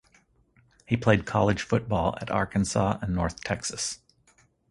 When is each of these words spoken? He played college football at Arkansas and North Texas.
He 0.87 0.97
played 0.97 1.27
college 1.27 1.61
football 1.61 2.17
at 2.19 2.31
Arkansas 2.31 2.97
and 3.03 3.13
North 3.13 3.43
Texas. 3.43 3.99